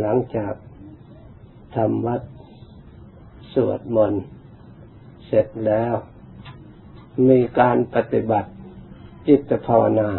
[0.00, 0.54] หลังจาก
[1.74, 2.20] ทำวัด
[3.54, 4.22] สวดมนต์
[5.26, 5.94] เสร็จแล้ว
[7.28, 8.50] มีการปฏิบัติ
[9.28, 10.10] จิตภาวนา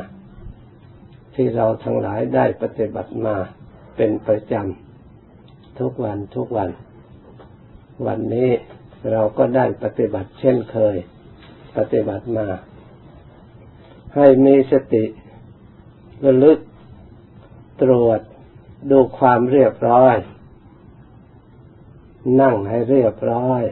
[1.35, 3.35] ที่เราทั้งหลายได้ปฏิบัติมา
[3.95, 6.69] เป็นประจำทุกวันทุกวัน
[8.05, 8.51] วันนี้
[9.11, 10.95] เราก็ได้ปฏิบัติเช่นเคย
[11.77, 12.47] ปฏิบัติมา
[14.15, 15.05] ให้มีสติ
[16.25, 16.59] ระลึก
[17.81, 18.21] ตรวจ
[18.91, 20.15] ดูความเรียบร้อย
[22.41, 23.63] นั่งให้เรียบร้อย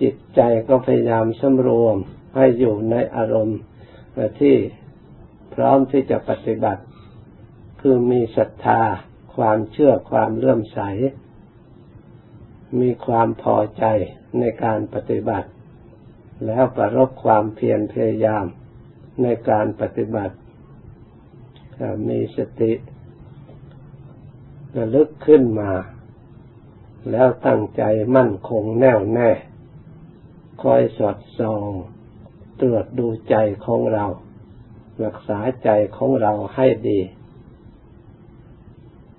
[0.00, 1.96] จิตใจก็พยายามสำรวม
[2.36, 3.60] ให้อยู่ในอารมณ์
[4.40, 4.56] ที่
[5.54, 6.82] พร้อมที่จะปฏิบัติ
[7.80, 8.82] คือมีศรัทธา
[9.36, 10.80] ความเชื่อความเลื่อมใส
[12.80, 13.84] มีความพอใจ
[14.38, 15.48] ในการปฏิบัติ
[16.46, 18.44] แล้วประรบความเพียรพยายาม
[19.22, 20.34] ในการปฏิบัติ
[22.08, 22.72] มีสติ
[24.76, 25.70] ระลึกขึ้นมา
[27.10, 27.82] แล้วตั้งใจ
[28.16, 29.30] มั่นคงแน่วแน่
[30.62, 31.70] คอยสอดส่อง
[32.60, 33.36] ตรวจดูใจ
[33.66, 34.04] ของเรา
[35.04, 37.00] รักษาใจของเราให้ดี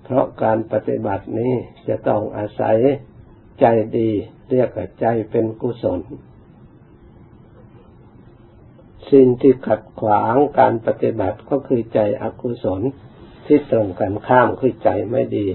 [0.02, 1.54] เพราะการปฏิบัตินี้
[1.88, 2.76] จะต้องอาศัย
[3.60, 3.66] ใจ
[3.98, 4.10] ดี
[4.50, 6.00] เรียกว่าใจเป็นกุศล
[9.12, 12.82] สิ่งที่ขัดขวางการปฏิบัติก็คือใจอกุศล
[13.46, 15.48] ที่ตรงกันข้ามคือใจไม่ดี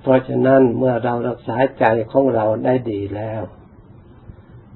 [0.00, 3.42] เพราะฉะนั้นเมื่อเรารักษาใจของเราได้ดีแล้ว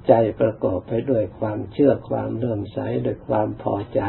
[0.07, 4.01] ใจประกอบไปด้วยความเชื่อความเลื่อมใสด้วยความพอใจ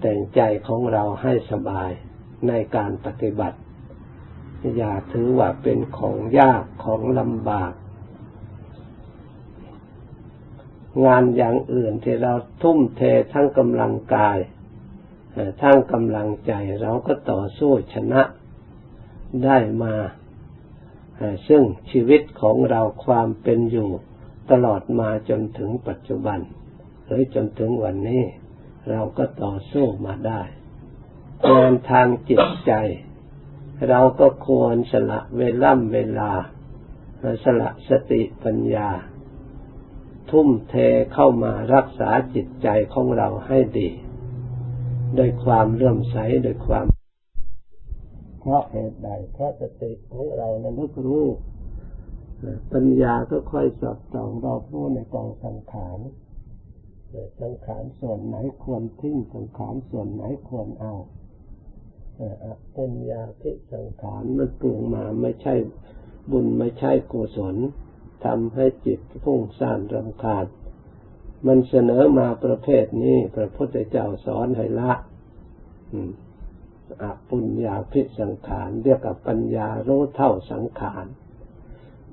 [0.00, 1.90] แต่งใจของเราให้สบาย
[2.48, 3.58] ในการปฏิบัติ
[4.76, 7.72] อย่าถือว่าเป็นของยากของลำบาก
[11.04, 14.38] งานอย่างอื่นที่เราทุ่มเททั้งกำลังกาย
[15.62, 18.22] ทั้งกำลังใจเราก็ต่อสู้ชนะ
[19.44, 19.94] ได้มา
[21.48, 23.88] ซึ่งชีวิตของเราความเป็นอยู่
[24.50, 26.38] ตลอดมาจนถึงปัจจุบัน
[27.06, 28.22] หรือจนถึงวันนี้
[28.90, 30.42] เราก็ต่อสู้มาได้
[31.50, 32.72] งานทางจิตใจ
[33.90, 36.30] เราก็ควรสละเวล่ำเวลา
[37.44, 38.88] สละสติปัญญา
[40.30, 40.74] ทุ่มเท
[41.14, 43.88] เข้ามารักษาจิตใจของเราให้ดี
[45.16, 46.86] โดยความเลื่อมใสโดยความ
[48.40, 51.26] เพราะเหตุใดเพราะสติของเรานั้นก็รู้
[52.72, 55.98] ปัญญาก็ค่อยสอดส่องเราผู้ในกองสังขาร
[57.40, 60.94] สังขารส่วนไหนควรทิ้งสังขารส่วนไหนควรเอา
[62.76, 65.54] ปัญญาพิสังขารมันปรุงมาไม่ใช่
[66.30, 67.56] บุญไม่ใช่กุศล
[68.24, 70.46] ทำให้จิตฟุ้งซ่านรำคาญ
[71.46, 74.92] มันเสนอมาประเภทนี้ พระพุทธเจ้าสอนให้ละ
[77.02, 81.06] อปุญญาพิสังขารเรียกกับปัญญารู้เท่าสังขาร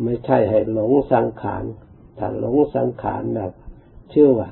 [0.04, 1.64] ไม่ใช่ให้หลงสังขาร
[2.18, 3.52] ถ้าหลงสังขารแบบ
[4.12, 4.50] เชื่อว่า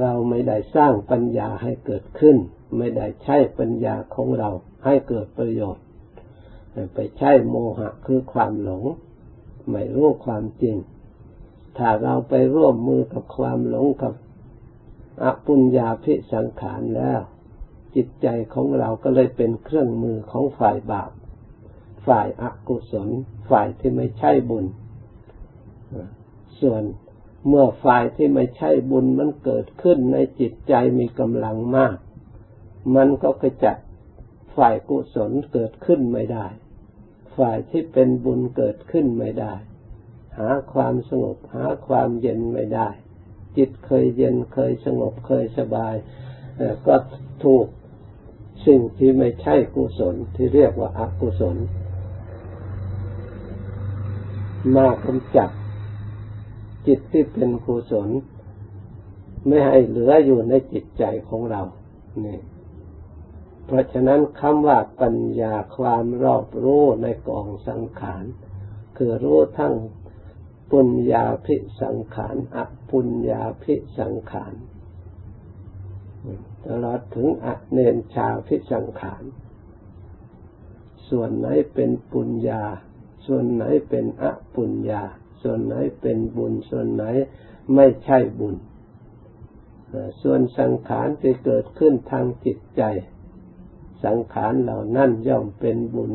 [0.00, 2.36] เราไม่ได้สร้างปัญญาให้เกิดขึ้น
[2.76, 4.50] ไม่ได้ใช้ปัญญาของเรา
[4.84, 5.84] ให้เกิดประโยชน์
[6.94, 8.84] ไปใช้โมหะคือความหลง
[9.70, 10.76] ไม่รู้ความจริง
[11.78, 14.12] ถ้าเราไปร่วมมือกับความหลงกับ
[15.22, 17.20] อปุญญาพิสังขารแล้ว
[17.94, 21.10] จิตใจของเราก็เลยเป็นเครื่องมือของฝ่ายบาป
[22.06, 23.08] ฝ่ายอากุศล
[23.50, 24.64] ฝ่ายที่ไม่ใช่บุญ
[26.60, 26.82] ส่วน
[27.48, 31.96] เมื่อฝ่ายที่ไม่ใช่บุญมันเกิดขึ้นในจิตใจมีกำลังมาก
[32.94, 33.76] มันก็กระจัด
[34.56, 36.46] ฝ่ายกุศลเกิดขึ้นไม่ได้
[37.36, 39.54] ฝ่ายที่เป็นบุญเกิดขึ้นไม่ได้
[40.38, 42.88] หาความสงบหาความเย็นไม่ได้
[43.56, 45.94] จิตเคยเย็นเคยสงบเคยสบาย
[46.86, 46.96] ก็
[47.44, 47.66] ถูก
[48.66, 51.56] สิ่งที่ไม่ใช่กุศลที่เรียกว่าอกุศล
[54.76, 55.50] มากำจัด
[56.86, 58.08] จิตที่เป็นกุศล
[59.46, 61.62] ไม่ให้เหลืออยู่ในจิตใจของเรา
[62.24, 62.38] นี่
[63.70, 68.24] เพราะฉะนั้นคำว่าปัญญาความรอบรู้ในกองสังขาร
[68.96, 69.74] คือรู้ทั้ง
[70.70, 72.58] ปุญญาพิสังขารอ
[72.90, 74.54] ปุญญาพิสังขาร
[76.66, 79.22] ตลอดถึงอเนนชาพิสังขาร
[81.08, 82.62] ส่วนไหนเป็นปุญญา
[83.26, 84.24] ส่วนไหนเป็นอ
[84.54, 85.02] ปุญญา
[85.42, 87.04] ส่วนไหนเป็นบุญ ส่วนไหน
[87.74, 88.56] ไม่ใช่บุญ
[90.22, 92.82] ส่วนสังขารที่เกิดขึ้นทางจิตใจ
[94.04, 96.12] สังขารเหล่านั้นย่อมเป็นบุญ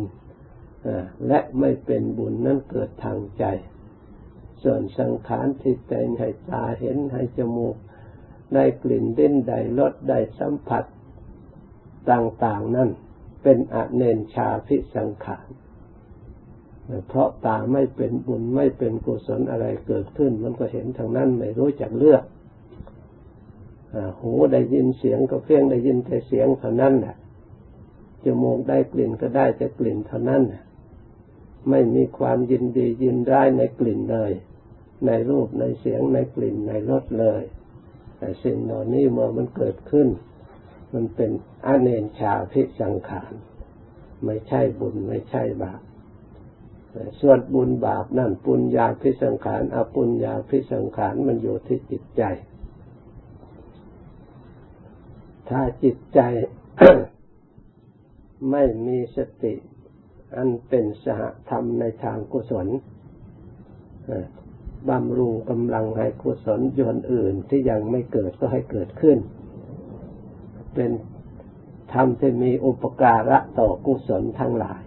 [1.27, 3.43] และไม่เป็นบุญนั้นเกิดทางใจ
[4.63, 7.75] ส่วนสังขารที่เป็นให้ตาเห็นให้จมูก
[8.53, 10.83] ได้กลิ่นดิ้นได้รสได้สัมผัส
[12.11, 12.89] ต่าง ๆนั่น
[13.43, 15.47] เป็นอเนนชาพิสังขาร
[17.07, 22.23] เพราะตาไม่เป็นบุญไม่เป็นกุศลอะไรเกิดขึ้น มันก็เห็นทางนั้นไม่รู้จักเลือก
[24.21, 27.15] หูได้ยินเสียงก็เพียงได้ยินแต่เสียงเท่านั้นแหละ
[28.25, 30.43] จมูกได้กลิ่นก็ได้แต่กลิ่นเท่านั้น
[31.69, 34.31] ไม่มีความยินดียินได้ในกลิ่นเลย
[35.07, 37.41] ในรูปในเสียงในกลิ่นในรสเลย
[38.17, 40.07] แต่สิ่งเหล่านี้เมื่อมันเกิดขึ้น
[40.93, 41.31] มันเป็น
[41.65, 43.33] อเนนชาพิสังขาร
[44.25, 45.81] ไม่ใช่บุญไม่ใช่บาป
[47.19, 52.23] ส่วนบุญบาปนั่นปุญญาพิสังขารอปุญญาพิสังขารมันอยู่ที่จิตใจ
[55.49, 56.19] ถ้าจิตใจ
[58.51, 59.53] ไม่มีสติ
[60.35, 62.67] อันเป็นสหธรรมในทางกุศล
[64.89, 69.17] บำรุงกำลังให้กุศลยนอื่นที่ยังไม่เกิดก็ให้เกิดขึ้น
[70.73, 70.91] เป็น
[71.93, 74.81] ธรรมที่มีอุปการะต่อกุศลทั้งหลาย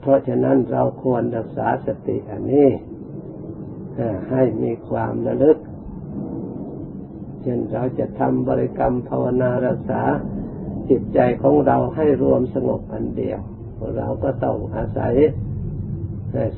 [0.00, 2.68] เพราะฉะนั้นเราควรรักษาสติอันนี้
[4.30, 5.58] ให้มีความระลึก
[7.42, 10.02] เช่นเราจะทำบริกรรมภาวนารักษา
[10.90, 13.40] จิตใจของเราให้รวมสงบอันเดียว
[13.96, 15.14] เราก็ต้องอาศัย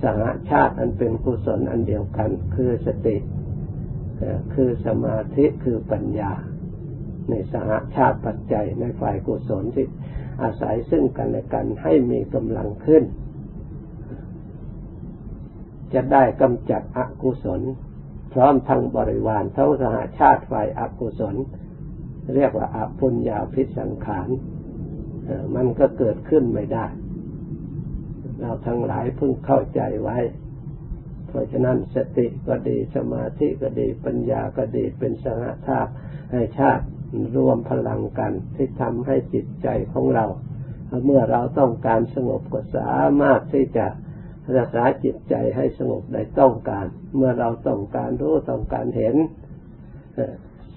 [0.03, 3.17] สหชาติอันเป็นกุศลอันเดียวกัน คือสติ
[4.55, 6.33] คือสมาธิคือปัญญา
[7.29, 9.87] ในสหชาติปัจจัยในฝ่ายกุศลที่
[10.43, 13.05] อาศัยซึ่งกันและกันให้มีกำลังขึ้น
[15.95, 17.61] จะได้กำจัดอกุศล
[18.33, 21.35] พร้อมทั้งบริวารทั้งสหชาติฝ่ายอกุศล
[22.35, 24.29] เรียกว่าอาปุญญาพิสังขาร
[25.55, 26.87] มันก็เกิดขึ้นไม่ได้
[28.41, 30.19] เราทั้งหลายเพิ่งเข้าใจไว้
[31.29, 35.91] เพราะฉะนั้นสติก็ดีสมาธิก็ดีปัญญาก็ดีเป็นสหธาตุ
[36.33, 36.85] ให้ชาติ
[37.37, 40.27] รวมพลังกันที่ทำให้จิตใจของเรา
[41.05, 43.87] เมื่อเราต้องการสงบก็สามารถที่จะ
[44.57, 46.87] รักษาจิตใจให้สงบได้ต้องการ
[47.17, 49.17] เมื่อเราต้องการรู้ต้องการเห็น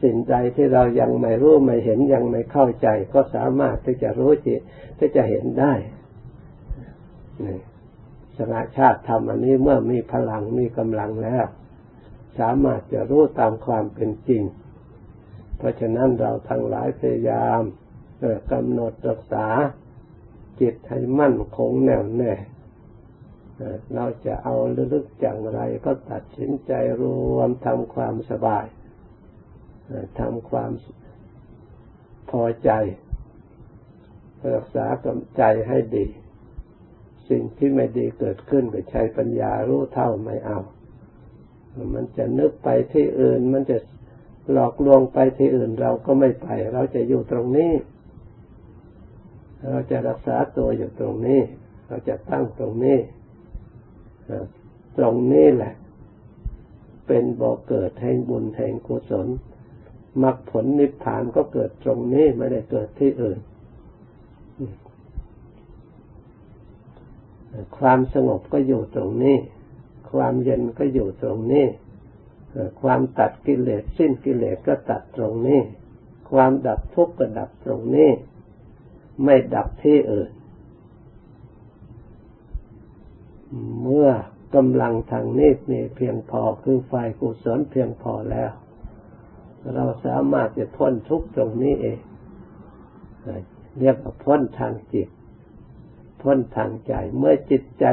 [0.01, 4.62] สิ่งใดที่เรายังไม่รู้ไม่เห็นยังไม่เข้าใจ ก็สามารถที่จะรู้จิต
[4.98, 5.74] ที่จะเห็นได้
[8.38, 11.46] สงชาติทำอันนี้เมื่อมีพลังมีกำลังแล้ว
[12.40, 14.44] สามารถจะรู้ตามความเป็นจริง
[15.57, 17.62] เพราะฉะนั้นเราทั้งหลายพยายาม
[18.51, 19.48] กำหนดรักษา
[20.62, 22.34] จิตให้มั่นคงแน่วแน่
[23.96, 27.04] เราจะเอาลึกอย่างไรก็ตัดสินใจร
[27.36, 28.66] วมทำความสบาย
[30.19, 30.71] ทำความ
[32.30, 32.71] พอใจ
[34.56, 36.06] รักษากำใจให้ดี
[37.30, 40.59] สิ่งที่ไม่ดีเกิดขึ้นก็ใช้ปัญญารู้เท่าไม่เอา
[41.94, 43.77] มันจะนึกไปที่อื่น มันจะ
[44.51, 47.71] หลอกลวงไปที่อื่นเราก็ไม่ไป เราจะอยู่ตรงนี้
[49.69, 51.41] เราจะรักษาตัวอยู่ตรงนี้
[51.88, 52.97] เราจะตั้งตรงนี้
[54.97, 55.74] ตรงนี้แหละ
[57.07, 59.27] เป็นบ่อเกิดแห่งบุญแห่งกุศล
[60.23, 63.39] มรรคผลนิพพานก็เกิดตรงนี้ไม่ได้เกิดที่อื่น
[67.77, 69.38] ความสงบก็อยู่ตรงนี้
[70.11, 71.65] ความเย็นก็อยู่ตรงนี้
[72.81, 75.62] ความตัดกิเลสสิ้นกิเลสก็ตัดตรงนี้
[76.31, 78.10] ความดับทุกข์ก็ดับตรงนี้
[79.24, 80.31] ไม่ดับที่อื่น
[83.81, 84.10] เมื่อ
[84.55, 88.51] กำลังทางนี้มีเพียงพอคือฝ่ายกุศลเพียงพอแล้ว
[89.75, 92.00] เราสามารถจะพ้นทุกตรงนี้เอง
[93.80, 95.10] เรียกว่าพ้นทางจิต
[96.22, 97.86] พ้นทางใจ เมื่อจิตใจ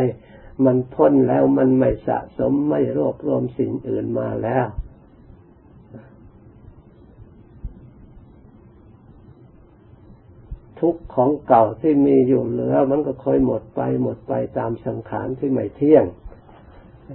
[0.64, 4.66] มันพ้นแล้วมันไม่สะสมไม่รวบรวมสิ่งอื่นมาแล้ว
[10.80, 16.04] ทุกของเก่าที่มีอยู่เหลือ มันก็ค่อยหมดไปหมดไปตามสังขารที่ไม่เที่ยง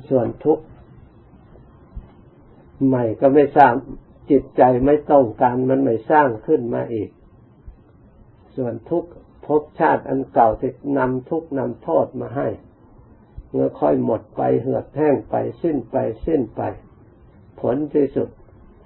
[0.09, 0.59] ส่วนทุก
[2.87, 3.73] ใหม่ก็ไม่ทราบ
[4.31, 7.09] จิตใจไม่ต้องการมันไม่สร้างขึ้นมาอีก
[8.55, 9.05] ส่วนทุก
[9.45, 12.47] ภพชาติอันเก่าที่นำทุกนำโทษมาให้
[13.49, 16.61] เมื่อค่อยหมดไปเหือดแห้งไปสิ้นไปสิ้นไป
[17.61, 18.29] ผลที่สุด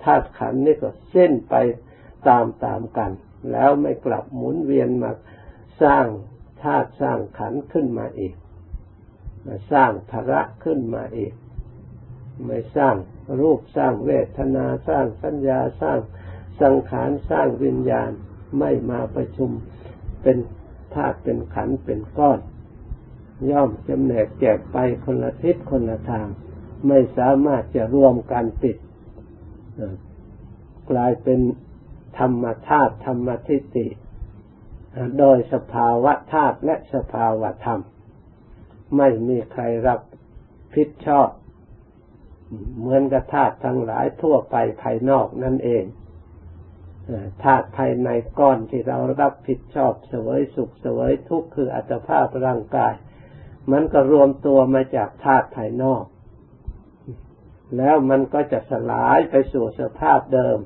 [0.03, 1.55] ธาตุขันนี่ก็สิ้นไป
[2.27, 3.11] ตามตามกัน
[3.51, 5.11] แล้วไม่กลับหมุนเวียนมา
[5.83, 6.05] สร้าง
[6.63, 8.33] ธาตุสร้างขันขึ้นมาอีก
[9.45, 11.33] มาสร้างภระขึ้นมาอีก
[12.45, 12.95] ไม่สร้าง
[13.41, 15.99] รูปสร้างเวทนาสร้างสัญญาสร้าง
[16.61, 18.11] สังขารสร้างวิญญาณ
[18.59, 19.51] ไม่มาประชุม
[20.21, 20.37] เป็น
[20.93, 22.39] ธาตุเป็นขันเป็นก้อน
[23.51, 26.27] ย่อมจำแนกแจกไปคนละทิศคนละทาง
[26.87, 28.77] ไม่สามารถจะรวมกันติด
[30.91, 31.39] กลายเป็น
[32.17, 33.87] ธรรมธาตุธรรมทิฏฐิ
[35.19, 37.81] โดยสภาวะธาตุและสภาวะธรรม
[38.97, 39.99] ไม่มีใครรับ
[40.75, 41.29] ผิดชอบ
[42.79, 45.83] เหมือนกับธาตุทั้งหลายทั่วไปภายนอกนั่นเอง
[47.43, 48.09] ธาตุภายใน
[48.39, 52.93] ก้อนที่เรารับผิดชอบเสวยสุขเสวยทุกข์คืออัตภาพร่างกาย
[53.71, 56.03] มันก็รวมตัวมาจากธาตุภายนอก
[57.77, 60.57] แล้วมันก็จะสลายไปสู่สภาพเดิม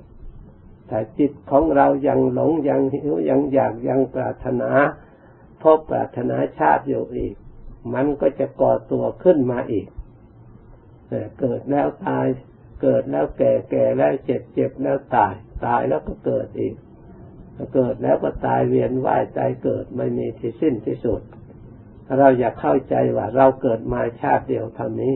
[0.88, 4.72] แต่จิตของเรายังหลงยังหิวยังอยากยังปรารถนา
[5.62, 7.34] พบปรารถนาชาติอยู่อีก
[7.94, 9.88] มันก็จะก่อตัวขึ้นมาอีก
[11.40, 12.26] เกิดแล้วตาย
[12.82, 15.34] เกิดแล้วแก่แก่แล้วเจ็บเจ็บแล้วตาย
[15.66, 16.76] ตายแล้วก็เกิดอีก
[17.76, 21.22] เกิดแล้วก็ตายเวียนว่ายใจเกิดไม่มีที่สิ้นที่สุด
[22.18, 25.16] เราอยากเข้าใจว่าเราเกิดมาชาติเดียวเท่านี้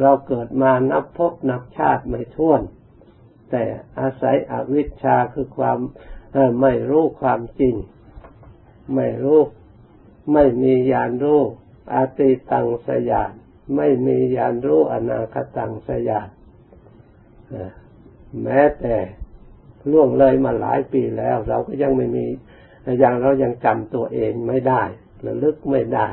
[0.00, 2.62] เราเกิดมานับพบนับชาติไม่ท้วน
[3.50, 3.64] แต่
[4.00, 5.78] อาศัยอวิชชาคือความ
[6.60, 7.74] ไม่รู้ความจริง
[8.94, 9.40] ไม่รู้
[10.32, 11.42] ไม่มียานรู้
[11.94, 13.32] อาติตังสยาน
[13.76, 16.28] ไม่มียานรู้อนาคตังสยาน
[18.42, 18.96] แม้แต่
[19.90, 22.26] ล่วงเลยมาหลายปีแล้ว เราก็ยังไม่มี
[23.00, 24.82] อย่างเรายังจำตัวเองไม่ได้
[25.26, 26.08] ระลึกไม่ได้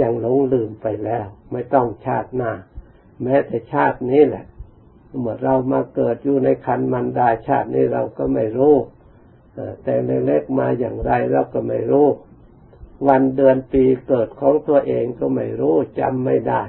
[0.00, 2.52] ยังหลงลืมไปแล้ว ไม่ต้องชาติหน้า
[3.22, 4.44] แม้แต่ชาตินี้แหละ
[5.20, 8.74] เมื่อเรามาเกิดอยู่ในคันมันดาชาตินี้เราก็ไม่รู้
[9.84, 9.94] แต่
[10.26, 12.06] เล็กๆมาอย่างไรเราก็ไม่รู้
[13.08, 16.62] วันเดือนปีเกิดของตัวเองก็ไม่รู้จำไม่ได้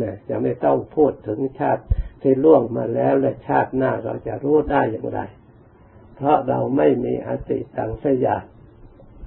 [0.00, 1.82] นะจะไม่ต้องพูดถึงชาติ
[2.22, 5.20] ที่ล่วงมาแล้วและชาติหน้าเราจะรู้ได้อย่างไร
[6.16, 8.36] เพราะเราไม่มีอติตังสยา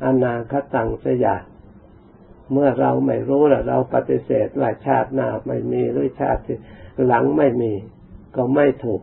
[0.06, 1.36] อนาคตังสยา
[2.51, 6.42] เมื่อเราไม่รู้แล้วเราปฏิเสธว่าชาติหน้าไม่มีหรือชาติ
[7.08, 7.74] หลังไม่มี
[8.36, 9.01] ก็ไม่ถูก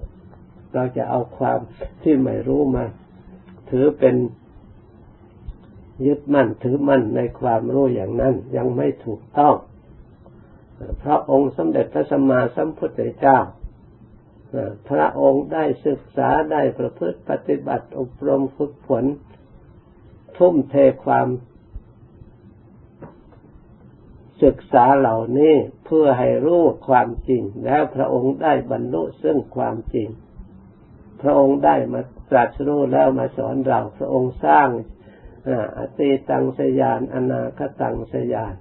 [0.75, 1.59] เราจะเอาความ
[2.03, 2.85] ที่ไม่รู้มา
[3.71, 4.15] ถือเป็น
[6.06, 9.54] ยึดมั่นถือมั่นในความรู้อย่างนั้นยังไม่ถูกต้อง
[11.02, 13.38] พระองค์สมเด็จพระสัมมาสัมพุทธเจ้า
[14.90, 19.04] พระองค์ได้ศึกษาได้ประพฤติปฏิบัติอบรมฝึกฝน
[20.38, 21.28] ทุ่มเทความ
[24.42, 25.54] ศึกษาเหล่านี้
[25.87, 30.09] เพื่อให้รู้ความจริง แล้วพระองค์ได้บรรลุซึ่งความจริง
[31.23, 34.68] พระองค์ได้มาตรัสรู้แล้วมาสอนเรา พระองค์สร้าง
[35.78, 38.54] อติตังสยาน อนาคตังสยาน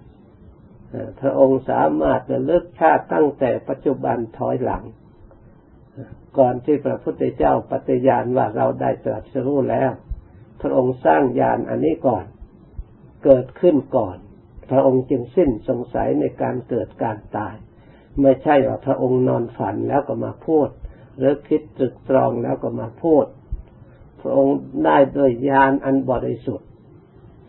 [1.20, 4.84] พระองค์สามารถจะเลิกชาติตั้งแต่ปัจจุบันถอยหลัง
[6.38, 9.92] ก่อนที่พระพุทธเจ้าปฏิญาณว่าเราได้ตรัสรู้แล้ว
[10.62, 12.26] พระองค์สร้างญาณอันนี้ก่อน
[13.24, 14.18] เกิดขึ้นก่อน
[14.72, 17.56] พระองค์จึงสิ้นสงสัยในการเกิดการตาย
[18.22, 20.70] ไม่ใช่ว่าพระองค์นอนฝันแล้วก็มาพูด
[21.18, 23.26] หรือคิดตรึกตรองแล้วก็มาพูด
[24.22, 26.66] พระองค์ได้โดยญาณอันบริสุทธิ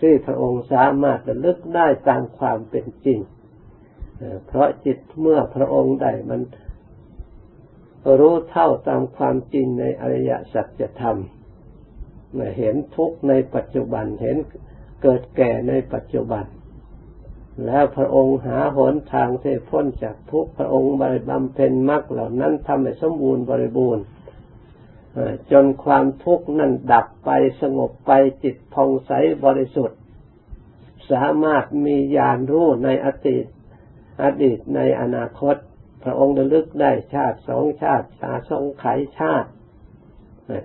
[0.02, 3.18] ที่พระองค์สามารถจะลึกได้ตามความเป็นจริง
[4.47, 6.40] เพราะจิตเมื่อพระองค์ได้มัน
[8.21, 11.18] รู้เท่าตามความจริงในอริยสัจธรรม
[12.59, 14.37] เห็นทุกข์ในปัจจุบัน เห็น
[15.02, 16.44] เกิดแก่ในปัจจุบัน
[17.66, 24.04] แล้วพระองค์หาหนทางเสพ้นจากทุกพระองค์บริบำเพ็ญมรรคเหล่านั้นทำให้สมบูรณ์บริบูรณ์
[25.52, 29.12] จนความทุกข์นั้นดับไปสงบไปจิตผ่องใส
[29.45, 29.99] บริสุทธิ์
[31.11, 33.47] สามารถมีญาณรู้ในอดีต
[34.23, 35.57] อดีตในอนาคต
[36.02, 38.85] พระองค์ระลึกได้ชาติสองชาติสาสองไข
[39.19, 39.50] ชาติ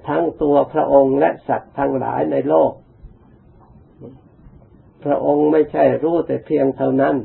[0.07, 2.71] ทั้งตัวพระองค์และสัตว์ทั้งหลายในโลก
[5.03, 7.15] พระองค์ไม่ใช่รู้แต่เพียงเท่านั้น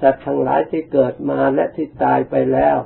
[0.00, 2.78] สัตว์ทั้งหลายที่เกิดมาและที่ตายไปแล้ว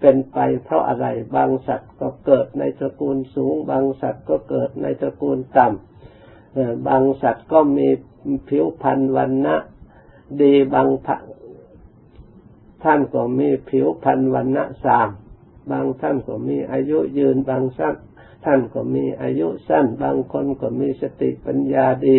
[0.00, 7.88] เป็นไปเพราะอะไร บางสัตว์ก็เกิดในตระกูลสูง บางสัตว์ก็เกิดในตระกูลต่ำบางสัตว์ก็มี
[8.48, 9.56] ผิวพรรณวันนะ
[10.42, 10.88] ดีบาง
[12.84, 15.08] ท่านก็มีผิวพรรณวันนะสาม
[15.70, 17.94] บางท่านก็มีอายุยืน บางสั้น
[18.44, 22.18] ท่านก็มีอายุสั้น บางคนก็มีสติปัญญาดี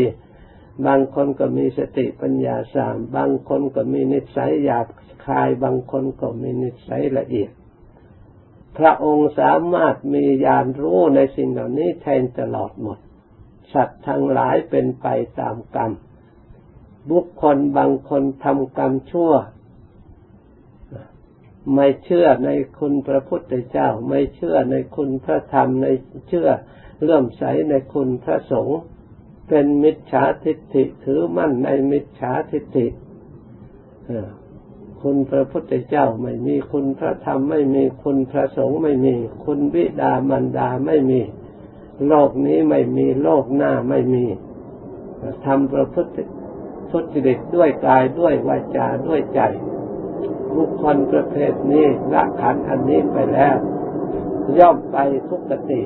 [0.86, 4.88] บางคนก็มีสติปัญญาสาม บางคนก็มีนิสัยหยาบ
[5.25, 7.51] คาย บางคนก็มีนิสัยละเอียด
[8.77, 13.00] พระองค์สามารถมีญาณรู้ในสิ่งเหล่านี้แทนตลอดหมด
[13.74, 15.07] สัตว์ทั้งหลายเป็นไป
[15.39, 15.91] ตามกรรม
[17.10, 19.34] บุคคลบางคนทำกรรมชั่ว
[21.75, 25.88] ไม่เชื่อในคุณพระพุทธเจ้า ไม่เชื่อในคุณพระธรรมใน
[26.27, 26.50] เชื่อ
[27.01, 28.79] เลื่อมใสในคุณพระสงฆ์
[29.48, 32.88] เป็นมิจฉาทิฏฐิถือมั่นในมิจฉาทิฏฐิ
[35.04, 41.22] คุณพระพุทธเจ้าไม่มีคุณพระธรรมไม่มีคุณพระสงฆ์ไม่มี คุณวิดามันดาไม่มี
[42.08, 44.25] โลกนี้ไม่มีโลกหน้าไม่มี
[45.46, 46.12] ทำประพฤติ
[46.92, 49.42] ทุจริตด้วยกายด้วยวาจาด้วยใจ
[50.56, 53.56] บุคคลประเภทนี้ละขันอันนี้ไปแล้ว
[54.60, 54.98] ย่อมไป
[55.30, 55.82] ทุกติ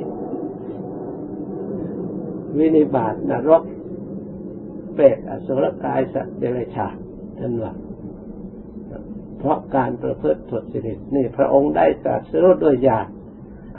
[2.57, 3.63] วินิบาตนรก
[4.93, 6.95] เปรตอสุรกายสัตว์เดรัจฉาน
[7.37, 7.73] ท่านว่า
[9.41, 13.07] เพราะการประพฤติทุจริตนี่พระองค์ได้ตรัสรู้ด้วยญาณ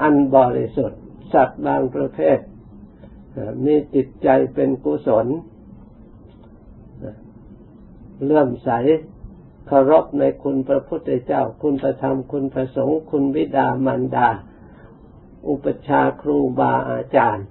[0.02, 1.00] อันบริสุทธิ์
[1.32, 2.38] สัตว์บางประเภท
[3.64, 5.26] มีจิตใจเป็นกุศล
[8.24, 8.70] เลื่อมใส
[9.66, 14.28] เคารพในคุณพระพุทธเจ้า คุณพระธรรมคุณพระสงฆ์คุณวิดามารดา
[15.48, 17.46] อุปชาครูบาอาจารย์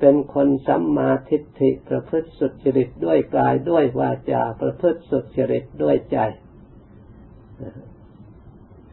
[0.00, 6.18] เป็นคนสัมมาทิฏฐิประพฤติสุจริตด้วยกายด้วยวาจาประพฤติสุจริตด้วยใจ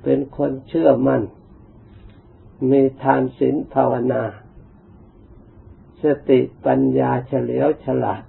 [0.04, 1.24] เป็นคนเชื่อมัน่น
[2.72, 4.24] มีทานศีลภาวนา
[6.04, 8.24] สติปัญญาเฉลียวฉลาด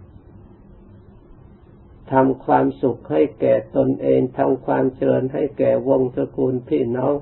[2.13, 7.15] ทำความสุขให้แก่ตนเองทำความเจริญให้แก่วงตระกูลพี่น้อง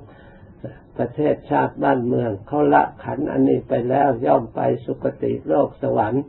[0.97, 6.25] ประเทศชาติบ้านเมืองเขาละขันอันนี้ไปแล้วย่อมไปสุคติโลกสวรรค์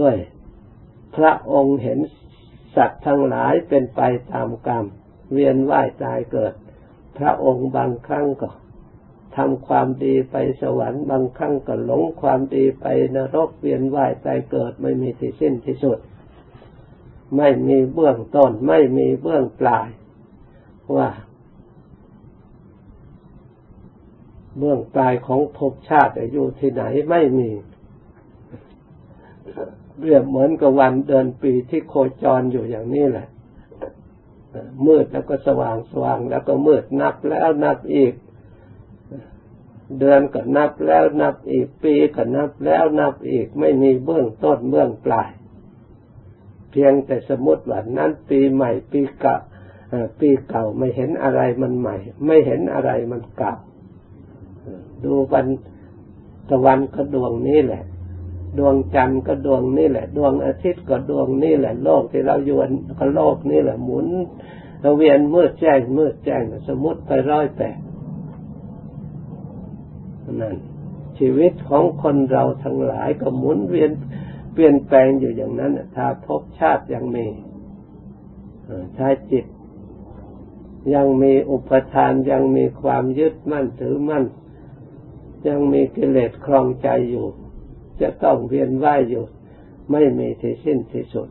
[0.00, 0.16] ด้วย
[1.16, 1.98] พระองค์เห็น
[2.76, 4.00] สัตว์ทั้งหลายเป็นไป
[4.32, 4.84] ตามกรรม
[5.32, 6.54] เวียนว่ายตายเกิด
[7.18, 8.50] พระองค์บางครั้งก็
[9.36, 15.98] ทำความดีไปสวรรค์บางครั้งก็หลงความดีไปนรกเวียนว่ายตายเกิดไม่มีที่สิ้นที่สุด
[17.36, 19.88] ไม่มีเบื้องต้นไม่มีเบื้องปลาย
[20.96, 21.08] ว่า
[24.58, 27.50] เบื้องปลายของภพชาติอยู่ที่ไหนไม่มี
[30.02, 33.28] เรียบเหมือนกับวันเดือนปีที่โคจรอยู่อย่างนี้แหละ
[34.86, 38.14] มืดแล้วก็สว่างสว่างแล้วก็มืดนับแล้วนับอีก
[39.98, 45.30] เดือนก็นับแล้วนับอีก ปีก็นับแล้วนับอีก ไม่มีเบื้องต้นเบื้องปลาย
[46.70, 49.36] เพียงแต่สมมติว่านั้นปีใหม่ปีเก่า
[50.20, 53.52] ปีเก่าไม่เห็นอะไรมันใหม่ ไม่เห็นอะไรมันเก่า
[55.04, 55.46] ดูวัน
[56.48, 57.84] ตะวันก็ดวงนี้แหละ
[58.58, 62.58] ดวงจันทร์ก็ดวงนี้แหละ ดวงอาทิตย์ก็ดวงนี้แหละ โลกที่เราอยู่
[62.98, 64.06] ก็โลกนี้แหละหมุน
[64.96, 67.78] เวียนมืดแจ้งมืดแจ้งสมมติไปร้อยแปด
[70.40, 70.56] นั่น
[71.18, 73.90] ชีวิตของคนเราทั้งหลายก็หมุนเวียน
[74.52, 77.26] เปลี่ยนแปลงอยู่อย่างนั้นถ้าพบชาติยังมี
[78.96, 79.46] ถ้าจิต
[80.94, 84.24] ยังมีอุปทานยังมีความยึดมั่นถือมั่น
[85.48, 87.26] ยังมีกิเลสครองใจอยู่
[88.00, 89.24] จะต้องเวียนว่ายอยู่
[89.92, 91.28] ไม่มีที่สิ้นที่สุด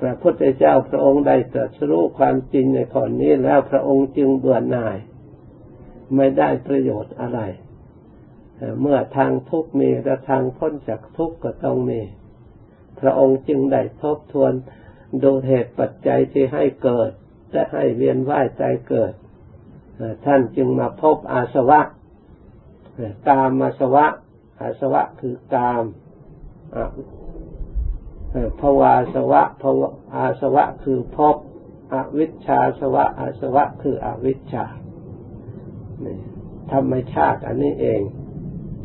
[0.00, 4.96] พระพุทธเจ้าพระองค์ได้ตรัสรู้ความจริงในข้อนี้แล้วพระองค์จึงเบื่อหน่าย
[6.16, 7.40] ไม่ได้ประโยชน์อะไร
[8.80, 12.00] เมื่อทางทุกมีและทางพ้นจากทุกข์ก็ต้องมี
[13.00, 14.52] พระองค์จึงได้ทบทวน
[15.22, 17.10] ดูเหตุปัจจัยที่ให้เกิด
[17.52, 19.12] และให้เวียนว่ายใจเกิด
[20.24, 21.80] ท่านจึงมาพบอาสวะ
[23.28, 24.06] กามอาสวะ
[24.60, 25.84] อาสวะคือกาม
[28.60, 29.80] ภวาสวะภว
[30.14, 31.36] อาสวะคือพบ
[31.92, 34.64] อวิชชาสวะอาสวะคืออวิชชา
[36.72, 38.00] ธรรมชาติอันนี้เอง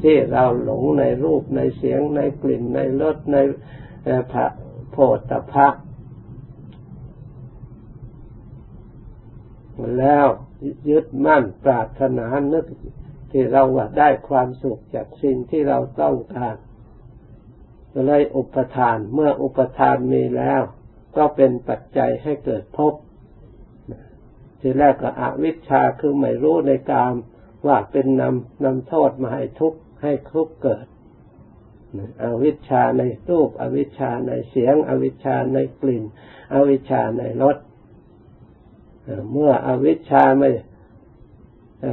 [0.01, 3.37] ที่เราหลงในรูปในเสียงในกลิ่นในรสใน
[4.31, 4.45] พระ
[4.91, 4.97] โพ
[5.29, 5.67] ธพะ
[9.99, 10.27] แล้ว
[10.89, 12.65] ยึดมั่นปรารถนานึก
[13.31, 16.55] ที่เราว่าได้ความสุขจากสิ่งที่เราต้องการ
[18.05, 20.61] เลยอุปทาน เมื่ออุปทานมีแล้ว
[21.17, 22.93] ก็เป็นปัจจัยให้เกิดภพ
[24.59, 27.13] ทีแรกก็อวิชชาคือไม่รู้ในกาม
[27.67, 30.85] ว่าเป็นนำนำโทษมาให้ทุกข์ให้ทุกข์เกิด
[32.23, 36.03] อวิชชาในรูป อวิชชาในเสียง อวิชชาในกลิ่น
[36.53, 37.57] อวิชชาในรส
[39.31, 40.49] เมื่ออวิชชาไม่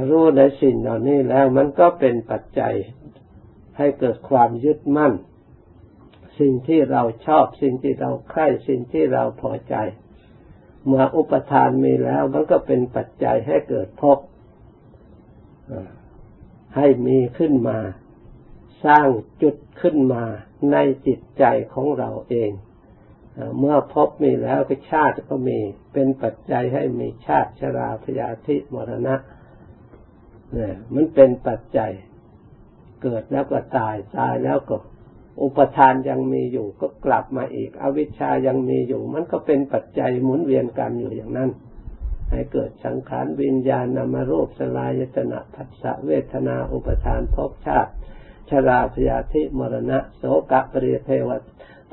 [0.09, 2.75] รู้ในสิ่งเหล่านี้แล้วมันก็เป็นปัจจัย
[3.77, 5.13] ให้เกิดความยึดมั่น
[6.39, 9.75] สิ่งที่เราชอบ สิ่งที่เราใคร่สิ่งที่เราพอใจ
[10.85, 14.19] เมื่ออุปทานมีแล้วมันก็เป็นปัจจัยให้เกิดภพ
[16.75, 17.79] ให้มีขึ้นมา
[18.85, 19.07] สร้าง
[19.41, 20.23] จุดขึ้นมา
[20.71, 22.51] ในจิตใจของเราเอง
[23.59, 25.59] เมื่อพบมีแล้วก็ชาติก็มี
[25.93, 29.15] เป็นปัจจัยให้มีชาติชราพยาธิมรณะ
[30.53, 31.91] เนี่ยมันเป็นปัจจัย
[33.03, 34.77] เกิดแล้วก็ตายตายแล้วก็
[35.43, 41.49] อุปทานยังมีอยู่ก็กลับมาอีก อวิชชายังมีอยู่ มันก็เป็นปัจจัยหมุนเวียนกันอยู่อย่างนั้น
[42.31, 47.91] ให้เกิดสังขารวิญญาณนามรูปสลายตนะผัสสะเวทนาอุปทานภพชาติ
[48.49, 51.29] ชราพยาธิมรณะ โสกะปริเทว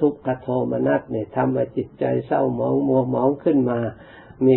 [0.01, 3.79] ทุกขโทมนัสเนี่ยทำให้จิตใจเศร้าหมองมัวหมองขึ้นมา
[4.45, 4.55] มี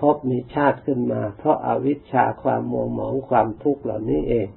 [0.00, 4.48] พบมีชาติขึ้นมา เพราะอาวิชชาความมัวหมองความทุกข์เหล่านี้เอง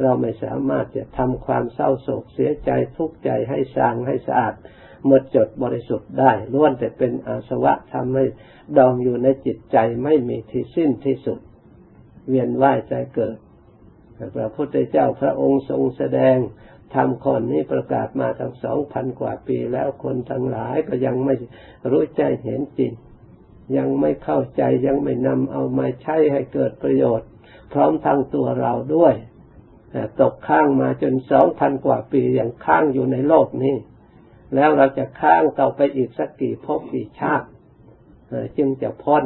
[0.00, 4.54] เราไม่สามารถจะทำความเศร้าโศกเสียใจทุกข์ใจให้สางให้สะอาด
[5.06, 8.24] หมดจดบริสุทธิ์ได้ล้วนแต่เป็นอาสวะทำให้
[8.78, 11.40] ดองอยู่ในจิตใจไม่มีที่สิ้นที่สุด
[12.28, 13.36] เวียนว่ายใจเกิด
[14.36, 16.36] พระพุทธเจ้าพระองค์ทรงแสดง
[16.94, 21.34] ทำคนนี้ประกาศมาทั้งสองพันกว่าปีแล้วคนทั้งหลายก็ยังไม่
[21.90, 22.92] รู้ใจเห็นจริง
[23.76, 27.28] ยังไม่เข้าใจยังไม่นำเอามาใช้ให้เกิดประโยชน์
[27.72, 29.14] พร้อมทั้งตัวเราด้วย
[30.20, 33.76] ตกข้างมาจนสองพันกว่าปีอย่างข้างอยู่ในโลกนี้
[34.54, 37.48] แล้วเราจะข้างต่อไปอีกสักกี่ภพกี่ชาติ
[38.56, 39.24] จึงจะพ้น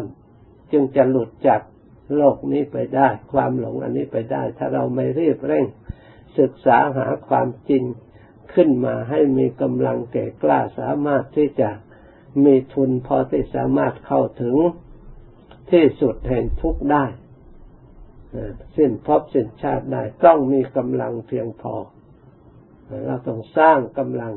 [0.73, 1.61] จึงจะหลุดจาก
[2.17, 5.67] โลกนี้ไปได้ ความหลงอันนี้ไปได้ ถ้าเราไม่รีบเร่ง
[6.39, 7.85] ศึกษาหาความจริง
[8.55, 11.71] ขึ้นมาให้มีกำลังแก่กล้าสามารถที่จะ
[12.45, 14.57] มีทุนพอที่สามารถเข้าถึง
[15.71, 17.05] ที่สุดแห่งทุกได้
[18.77, 21.75] สิ้นพบสิ้นชาติได้ ต้องมีกำลังเพียงพอ
[23.07, 24.35] เราต้องสร้างกำลัง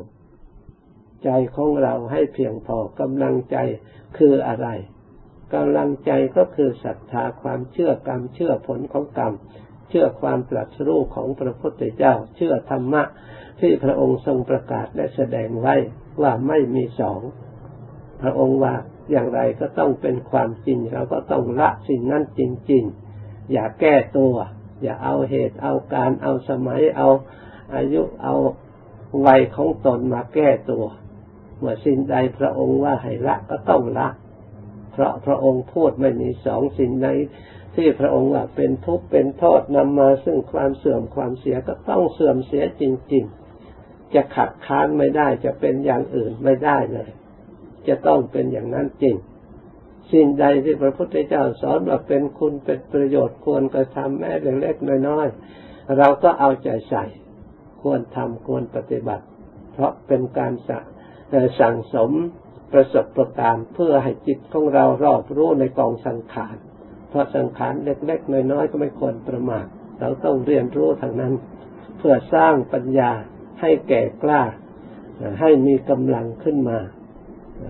[1.24, 3.58] ใจของเราให้เพียงพอกำลังใจ
[4.18, 4.68] คืออะไร
[5.56, 9.34] กำลังใจก็คือศรัทธาความเชื่อกรรมเชื่อผลของกรรม
[9.90, 13.04] เชื่อความตรัสรู้ของพระพุทธเจ้า เชื่อธรรมะ
[13.60, 15.76] ที่พระองค์ทรงประกาศและแสดงไว้
[16.22, 17.22] ว่าไม่มีสอง
[18.22, 18.74] พระองค์ว่า
[19.12, 22.84] อย่างไรก็ต้องเป็นความจริง เราก็ต้องละสิ่งนั้นจริง
[23.20, 24.34] ๆ อย่าแก้ตัว
[24.84, 27.10] อย่าเอาเหตุเอาการเอาสมัยเอา
[27.76, 28.36] อายุเอา
[29.26, 30.86] วัยของตนมาแก้ตัว
[31.60, 34.08] เมื่อสิ่งใดพระองค์ว่าให้ละก็ต้องละ
[34.92, 37.08] เพราะพระองค์พูดไม่มีสองสิ่งใด
[37.76, 43.24] ที่พระองค์ว่าเป็นทุกข์เป็นโทษนำมาซึ่งความเสื่อมความเสียก็ต้องเสื่อมเสียจริง
[43.70, 47.10] ๆ จะขัดค้านไม่ได้จะเป็นอย่างอื่นไม่ได้เลย
[47.88, 49.16] จะต้องเป็นอย่างนั้นจริง
[50.12, 57.06] สิ่งใดที่พระพุทธเจ้าสอนว่าเป็นคุณเป็นประโยชน์ควรกระทำแม้เล็กๆน้อยๆเราก็เอาใจใส่
[57.82, 59.26] ควรทำควรปฏิบัติ
[59.74, 62.12] เพราะเป็นการสั่งสม
[62.74, 66.56] ประสบประการเพื่อให้จิตของเรารอบรู้ในกองสังขาร
[67.10, 69.66] เพราะสังขารเล็กๆน้อยๆก็ไม่ควรประมาท
[70.00, 71.34] เราต้องเรียนรู้ทางนั้น
[71.98, 73.12] เพื่อสร้างปัญญา
[73.62, 74.42] ให้แก่กล้า
[75.40, 76.80] ให้มีกำลังขึ้นมา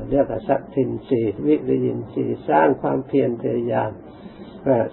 [0.10, 3.91] เรียกว่าสัตทินสีวิริยินสีสร้างความเพียรพยายาม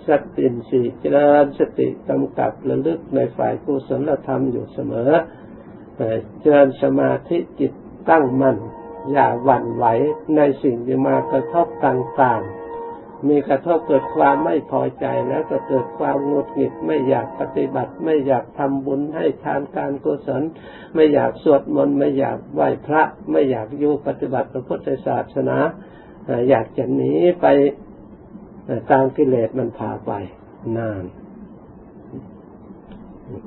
[0.06, 5.10] สัตตินสีเจริญสติกำกับระลึกในฝ่ายกุศลธรรมอยู่เสมอ
[6.40, 7.72] เจริญสมาธิจิต
[8.10, 8.56] ตั้งมั่น
[9.12, 9.84] อย่าหวั่นไหว
[10.36, 12.63] ในสิ่งที่มากระทบต่างๆ
[13.28, 20.42] มีกระทบเกิดความไม่พอใจแล้วก็เกิดความงดหงิดไม่อยากปฏิบัติ ไม่อยากทำบุญให้ทานการกุศล
[20.94, 25.58] ไม่อยากสวดมนต์ไม่อยากไหว้พระ ไม่อยากอยู่ปฏิบัติพระพุทธศาสนา
[26.50, 27.46] อยากจะหนีไป
[28.90, 30.12] ตามกิเลสมันพาไป
[30.76, 31.04] นาน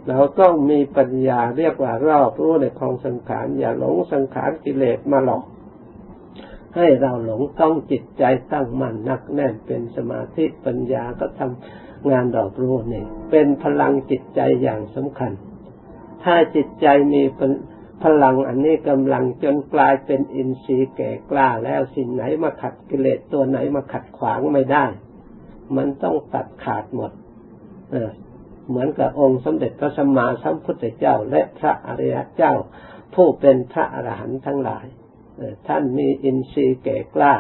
[0.08, 5.44] เราต้องมีปัญญาเรียกว่ารอบรู้ในของสังขารอย่าหลงสังขารกิเลสมาหลอก
[6.75, 15.32] ให้เราหลงต้องจิตใจตั้งมั่นนักแน่นเป็นสมาธิปัญญาก็ทำงานดอกรู้นี่เป็นพลังจิตใจอย่างสำคัญ
[16.23, 17.23] ถ้าจิตใจมี
[18.03, 24.86] พลังอันนี้กำลังจนกลายเป็นอินทรีย์แก่กล้าแล้วสิ่งไหนมาขัดกิเลสตัวไหนมาขัดขวางไม่ได้
[25.77, 27.12] มันต้องตัดขาดหมด
[27.91, 28.12] เออ
[28.69, 32.53] เหมือนกับองค์สมเด็จพระสัมมาสัมพุทธเจ้าและพระอริยเจ้า
[33.15, 34.86] ผู้เป็นพระอรหันต์ทั้งหลาย
[35.67, 37.34] ท่านมีอินทรีย์แก่กล้า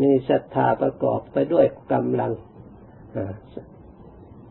[0.00, 2.32] มีศรัทธาประกอบไปด้วยกำลัง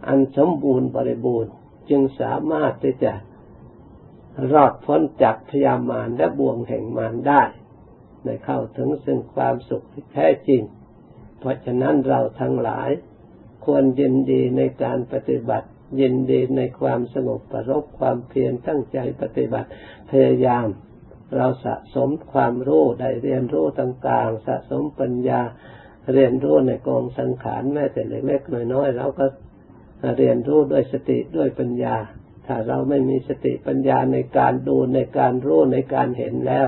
[0.08, 1.54] อันสมบูรณ์บริบูรณ์
[1.90, 3.14] จึงสามารถที่จะ
[4.54, 7.44] รอดพ้นจากพยามารและบ่วงแห่งมารได้
[8.24, 10.62] ในเข้าถึงซึ่งความสุขที่แท้จริง
[11.40, 12.90] เพราะฉะนั้นเราทั้งหลาย
[13.66, 15.68] ควรยินดีในการปฏิบัติ
[16.00, 19.70] ยินดีในความสงบประรบความเพียรตั้งใจปฏิบัติ
[20.10, 20.68] พยายาม
[21.38, 25.42] เราสะสมความรู้ได้เรียนรู้ต่างๆ สะสมปัญญา
[26.14, 29.26] เรียนรู้ในกองสังขารแม้แต่เล็กๆน้อยๆเราก็
[30.18, 31.96] เรียนรู้ด้วยสติด้วยปัญญา
[32.48, 36.68] ถ้าเราไม่มีสติปัญญาในการดูในการรู้ในการเห็นแล้ว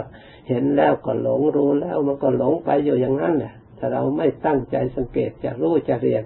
[0.50, 6.24] เห็นแล้วก็หลงรู้แล้วมันก็หลงไปอยู่อย่างนั้นแหละถ้าเราไม่ตั้งใจสังเกตจะรู้จะเรียน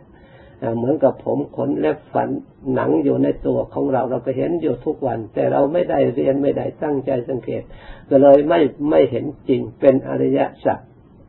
[0.77, 2.29] เหมือนกับผมขนเล็บฝัน
[2.73, 7.63] หนังอยู่ในตัวของเราเราก็เห็นอยู่ทุกวัน แต่เราไม่ได้เรียนไม่ได้ตั้งใจสังเกต
[8.09, 10.79] ก็เลยไม่ไม่เห็นจริงเป็นอริยสัจ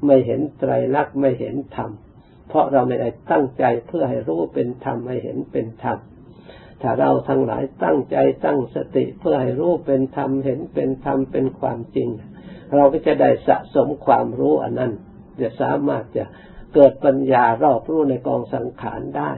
[0.06, 1.90] ไม่เห็นไตรลักษณ์ไม่เห็นธรรม
[2.48, 5.98] เพราะเราไม่ได้ตั้งใจเพื่อให้รู้เป็นธรรมให้เห็นเป็นธรรม
[6.82, 12.08] ถ้าเราทั้งหลายตั้งใจตั้งสติเพื่อให้รู้เป็นธรรมเห็นเป็นธรรมเป็นความจริง
[12.76, 14.92] เราก็จะได้สะสมความรู้อันนั้น
[15.40, 16.24] จะสามารถจะ
[16.74, 19.30] เกิดปัญญารอบรู้ในกองสังขารได้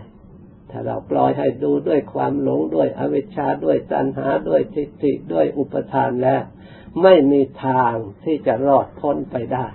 [0.70, 6.42] ถ้าเราปล่อยให้ดูด้วยความหลงด้วยอวิชชาด้วยตัณหาด้วยทิฏฐิด้วยอุปทานแล้ว
[7.02, 9.66] ไม่มีทางที่จะรอดพ้นไปได้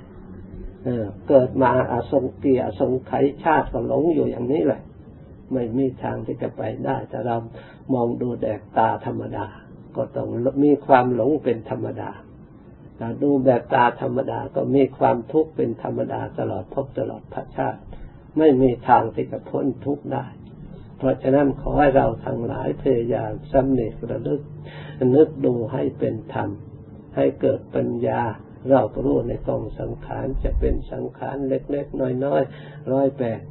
[1.28, 3.12] เกิดมาอาสงเกียสงไข
[3.44, 4.82] ชาติก็หลงอยู่อย่างนี้แหละ
[5.54, 7.38] ไม่มีทางที่จะไปได้ถ้าเรา
[7.94, 9.46] มองดูแดกตาธรรมดา
[9.96, 10.28] ก็ต้อง
[10.64, 12.10] มีความหลงเป็นธรรมดา
[13.22, 17.82] ดูแบบตาธรรมดาก็มีความทุกข์เป็นธรรมดาตลอดพบตลอดพชาติ
[18.38, 20.26] ไม่มีทางที่จะพ้นทุกข์ได้
[20.98, 24.42] เพราะฉะนั้นขอให้เราทั้งหลายพยายามสำเนึกระลึก
[25.16, 26.50] นึกดูให้เป็นธรรม
[27.16, 28.22] ให้เกิดปัญญา
[28.70, 33.42] เรารู้ในกองสังขารจะเป็นสังขารเล็ก ๆ น้อยๆร้อยแปด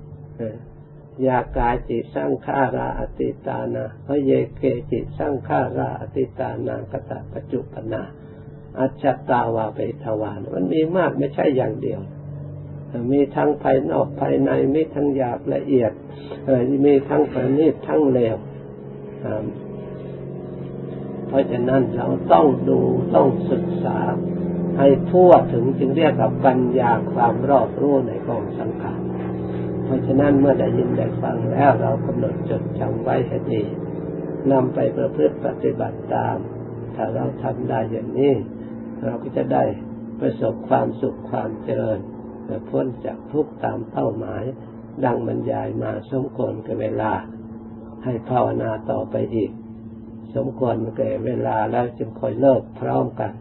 [1.27, 8.03] ยากายจิสร้างฆาราอติตานาพระเยเกจิสร้างฆาราอติตานากตะปัจจุปนา
[8.79, 12.01] อัจฉตาวาเปทวานมันมีมากไม่ใช่อย่างเดียว
[13.13, 15.93] มีทั้งภายนอกภายในมีทั้งหยาบละเอียด
[16.87, 18.37] มีทั้งประณีตทั้งเลว
[21.29, 22.81] เพราะฉะนั้นเราต้องดู
[23.15, 23.99] ต้องศึกษา
[24.79, 29.01] ให้ทั่วถึงจึงเรียกกับปัญญาความรอบรู้ในกองสังขาร
[29.85, 33.63] เพราะฉะนั้นเมื่อได้ยินได้ฟังแล้วเรากำหนดจดจำไว้ให้ดี
[34.53, 36.37] นำไปประพฤติปฏิบัติตาม
[36.95, 38.33] ถ้าเราทำได้อย่างนี้
[39.05, 39.65] เราก็จะได้
[40.21, 41.99] ประสบความสุขความเจริญ
[42.71, 44.43] พ้นจากทุกตามเป้าหมาย
[45.05, 47.13] ดังบรรยายมาสมควรกับเวลา
[48.05, 49.51] ให้ภาวนาต่อไปอีก
[50.35, 53.33] สมควรแก่เวลาแล้วจึงค่อยเลิกพร้อมกัน